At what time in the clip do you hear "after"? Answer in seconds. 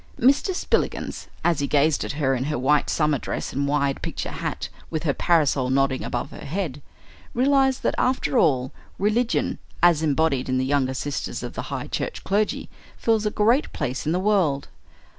7.99-8.39